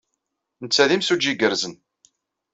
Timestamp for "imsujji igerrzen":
0.95-1.73